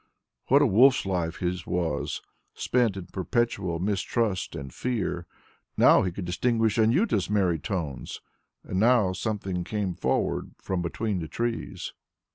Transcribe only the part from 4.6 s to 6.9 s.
fear! Now he could distinguish